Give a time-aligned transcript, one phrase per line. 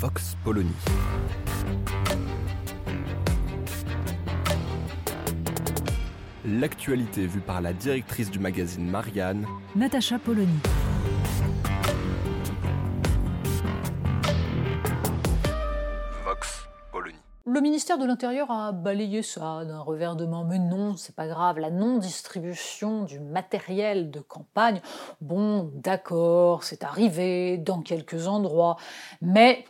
[0.00, 0.70] Vox Polony.
[6.46, 10.46] L'actualité vue par la directrice du magazine Marianne, Natacha Polony.
[16.24, 17.16] Vox Polony.
[17.44, 21.26] Le ministère de l'Intérieur a balayé ça d'un revers de main, mais non, c'est pas
[21.26, 21.58] grave.
[21.58, 24.80] La non-distribution du matériel de campagne,
[25.20, 28.76] bon, d'accord, c'est arrivé dans quelques endroits,
[29.20, 29.64] mais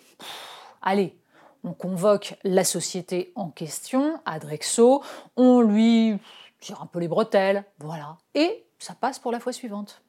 [0.82, 1.18] allez,
[1.64, 5.02] on convoque la société en question, Adrexo,
[5.36, 6.18] on lui
[6.60, 10.02] tire un peu les bretelles, voilà, et ça passe pour la fois suivante.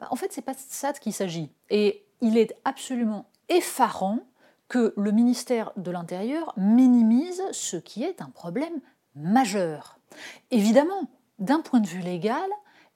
[0.00, 4.20] Bah, en fait, c'est pas de ça qu'il s'agit, et il est absolument effarant
[4.68, 8.80] que le ministère de l'Intérieur minimise ce qui est un problème
[9.16, 9.98] majeur.
[10.50, 12.48] Évidemment, d'un point de vue légal,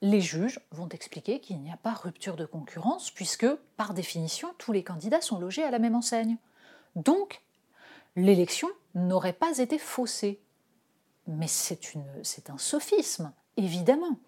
[0.05, 4.71] les juges vont expliquer qu'il n'y a pas rupture de concurrence puisque, par définition, tous
[4.71, 6.37] les candidats sont logés à la même enseigne.
[6.95, 7.41] Donc,
[8.15, 10.39] l'élection n'aurait pas été faussée.
[11.25, 14.19] Mais c'est un sophisme, évidemment.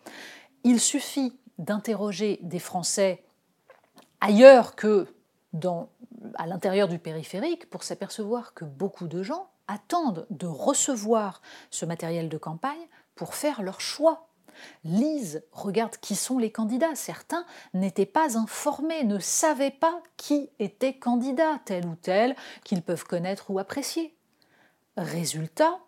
[0.64, 3.24] Il suffit d'interroger des Français
[4.20, 5.08] ailleurs que
[6.36, 12.30] à l'intérieur du périphérique pour s'apercevoir que beaucoup de gens attendent de recevoir ce matériel
[12.30, 14.27] de campagne pour faire leur choix.
[14.84, 16.96] Lise, regarde qui sont les candidats.
[16.96, 23.06] Certains n'étaient pas informés, ne savaient pas qui était candidat, tel ou tel, qu'ils peuvent
[23.06, 24.16] connaître ou apprécier.
[24.98, 25.80] Résultat,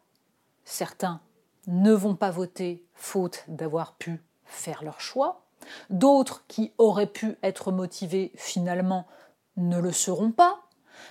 [0.65, 1.21] certains
[1.67, 5.45] ne vont pas voter faute d'avoir pu faire leur choix.
[5.89, 9.07] D'autres qui auraient pu être motivés finalement
[9.57, 10.61] ne le seront pas.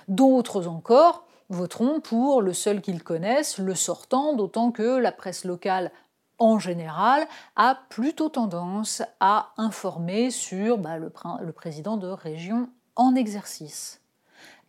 [0.07, 5.91] D'autres encore voteront pour le seul qu'ils connaissent, le sortant, d'autant que la presse locale
[6.39, 14.01] en général a plutôt tendance à informer sur bah, le, président de région en exercice.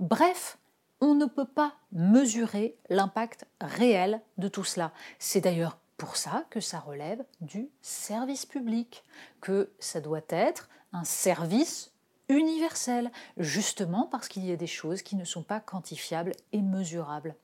[0.00, 0.58] Bref,
[1.00, 4.92] on ne peut pas mesurer l'impact réel de tout cela.
[5.18, 9.04] C'est d'ailleurs pour ça que ça relève du service public,
[9.40, 11.92] que ça doit être un service
[12.28, 17.34] universel, justement parce qu'il y a des choses qui ne sont pas quantifiables et mesurables.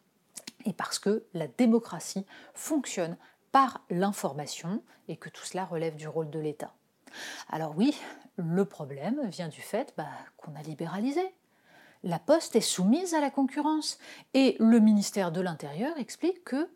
[0.65, 3.17] Et parce que la démocratie fonctionne
[3.57, 6.75] par l'information et que tout cela relève du rôle de l'État.
[7.49, 7.99] Alors oui,
[8.37, 11.23] le problème vient du fait bah, qu'on a libéralisé.
[12.03, 13.99] La Poste est soumise à la concurrence
[14.35, 16.71] et le ministère de l'Intérieur explique que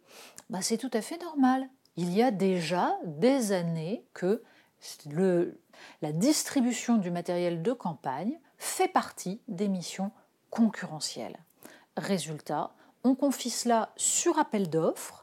[0.48, 1.68] bah, c'est tout à fait normal.
[1.96, 4.42] Il y a déjà des années que
[6.00, 10.12] la distribution du matériel de campagne fait partie des missions
[10.48, 11.44] concurrentielles.
[11.98, 12.72] Résultat,
[13.04, 15.19] on confie cela sur appel d'offres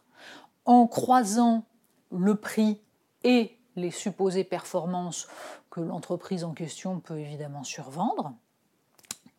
[0.68, 1.66] en croisant
[2.12, 2.80] le prix
[3.24, 5.28] et les supposées performances
[5.72, 8.34] que l'entreprise en question peut évidemment survendre,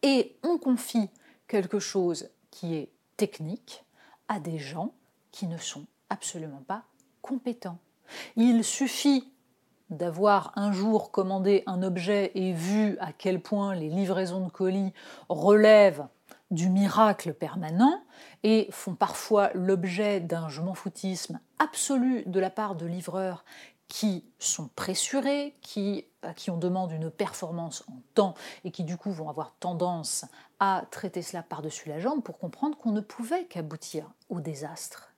[0.02, 1.10] et on confie
[1.46, 3.84] quelque chose qui est technique
[4.28, 4.92] à des gens
[5.32, 6.84] qui ne sont absolument pas
[7.22, 7.78] compétents.
[8.36, 9.28] Il suffit
[9.90, 14.92] d'avoir un jour commandé un objet et vu à quel point les livraisons de colis
[15.28, 16.06] relèvent
[16.50, 18.02] du miracle permanent
[18.42, 23.44] et font parfois l'objet d'un je m'en foutisme absolu de la part de livreurs
[23.88, 28.96] qui sont pressurés, qui, à qui on demande une performance en temps et qui du
[28.96, 30.26] coup vont avoir tendance
[30.60, 35.12] à traiter cela par-dessus la jambe pour comprendre qu'on ne pouvait qu'aboutir au désastre.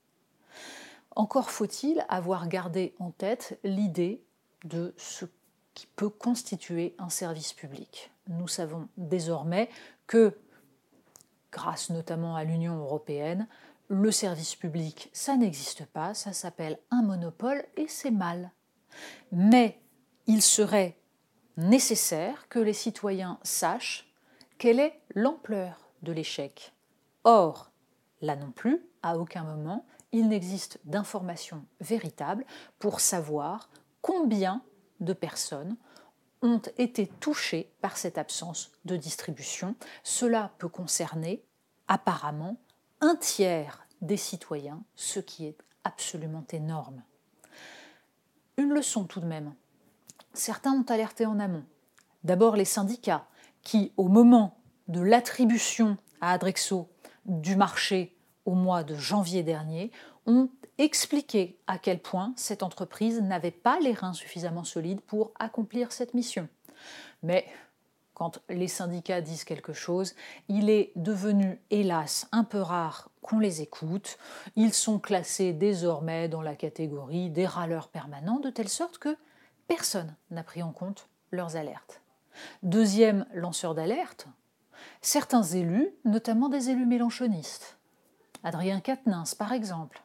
[1.17, 4.23] Encore faut-il avoir gardé en tête l'idée
[4.65, 5.27] de ce
[5.75, 8.12] qui peut constituer un service public.
[8.29, 9.69] Nous savons désormais
[10.06, 10.37] que,
[11.52, 13.47] grâce notamment à l'Union européenne,
[13.88, 18.52] le service public, ça n'existe pas, ça s'appelle un monopole et c'est mal.
[19.32, 19.81] Mais
[20.26, 20.97] il serait
[21.56, 24.12] nécessaire que les citoyens sachent
[24.58, 26.73] quelle est l'ampleur de l'échec.
[27.25, 27.70] Or,
[28.20, 32.44] là non plus, à aucun moment, il n'existe d'informations véritables
[32.79, 33.70] pour savoir
[34.02, 34.62] combien
[35.00, 35.76] de personnes
[36.42, 39.75] ont été touchées par cette absence de distribution.
[40.02, 41.44] Cela peut concerner
[41.88, 42.56] apparemment
[43.00, 47.02] un tiers des citoyens, ce qui est absolument énorme.
[48.56, 49.54] Une leçon tout de même.
[50.32, 51.64] Certains ont alerté en amont.
[52.25, 53.26] D'abord les syndicats,
[53.62, 54.58] qui, au moment
[54.88, 56.88] de l'attribution à Adrexo
[57.26, 59.90] du marché au mois de janvier dernier,
[60.26, 60.50] ont
[60.81, 66.15] expliqué à quel point cette entreprise n'avait pas les reins suffisamment solides pour accomplir cette
[66.15, 66.49] mission.
[67.23, 67.47] Mais
[68.15, 70.15] quand les syndicats disent quelque chose,
[70.49, 74.19] il est devenu, hélas, un peu rare qu'on les écoute.
[74.56, 79.17] Ils sont classés désormais dans la catégorie des râleurs permanents, de telle sorte que
[79.69, 82.03] personne n'a pris en compte leurs alertes.
[82.62, 84.26] Deuxième lanceur d'alerte,
[85.03, 87.79] certains élus, notamment des élus mélanchonistes.
[88.43, 90.03] Adrien Quatennens, par exemple,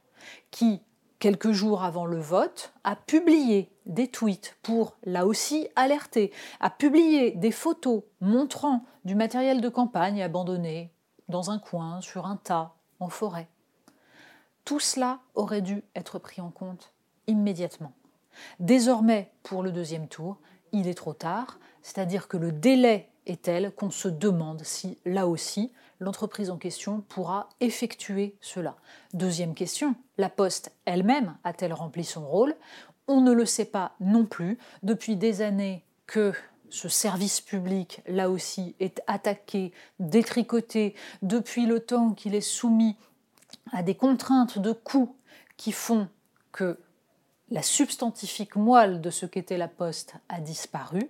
[0.52, 0.82] qui,
[1.20, 7.32] quelques jours avant le vote, a publié des tweets pour, là aussi, alerter, a publié
[7.32, 10.92] des photos montrant du matériel de campagne abandonné
[11.28, 13.48] dans un coin, sur un tas, en forêt.
[14.64, 16.94] Tout cela aurait dû être pris en compte
[17.28, 17.94] immédiatement.
[18.60, 20.38] Désormais, pour le deuxième tour,
[20.72, 25.28] il est trop tard, c'est-à-dire que le délai est tel qu'on se demande si, là
[25.28, 28.76] aussi, l'entreprise en question pourra effectuer cela.
[29.14, 32.56] Deuxième question, la Poste elle-même a-t-elle rempli son rôle?
[33.08, 34.58] On ne le sait pas non plus.
[34.84, 36.34] Depuis des années que
[36.70, 42.96] ce service public, là aussi, est attaqué, détricoté, depuis le temps qu'il est soumis
[43.72, 45.16] à des contraintes de coûts
[45.58, 46.08] qui font
[46.52, 46.78] que
[47.50, 51.10] la substantifique moelle de ce qu'était la poste a disparu,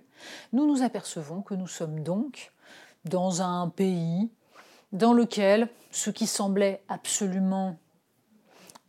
[0.52, 2.52] nous nous apercevons que nous sommes donc
[3.04, 4.30] dans un pays
[4.92, 7.78] dans lequel ce qui semblait absolument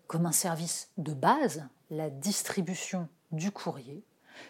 [0.07, 4.03] comme un service de base, la distribution du courrier,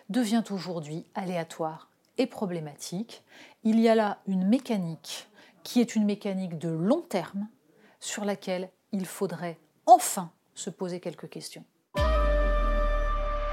[0.09, 3.23] devient aujourd'hui aléatoire et problématique.
[3.63, 5.27] Il y a là une mécanique
[5.63, 7.47] qui est une mécanique de long terme
[7.99, 11.65] sur laquelle il faudrait enfin se poser quelques questions.